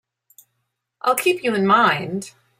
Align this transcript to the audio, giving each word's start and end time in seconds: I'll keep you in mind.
I'll 1.03 1.13
keep 1.13 1.43
you 1.43 1.53
in 1.53 1.67
mind. 1.67 2.31